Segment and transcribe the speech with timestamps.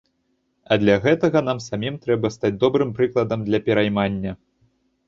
[0.71, 4.31] А для гэтага нам самім трэба стаць добрым прыкладам для пераймання.